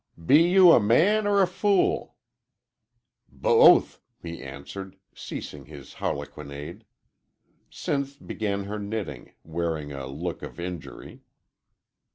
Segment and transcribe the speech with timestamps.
[0.25, 2.15] "Be you a man 'or a fool?"
[3.29, 6.85] "Both;" he answered, ceasing his harlequinade.
[7.69, 11.21] Sinth began her knitting, wearing, a look of injury.